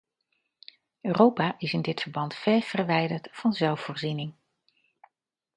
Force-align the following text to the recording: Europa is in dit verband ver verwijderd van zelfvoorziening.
Europa 1.01 1.55
is 1.59 1.73
in 1.73 1.81
dit 1.81 2.01
verband 2.01 2.35
ver 2.35 2.61
verwijderd 2.61 3.27
van 3.31 3.53
zelfvoorziening. 3.53 4.33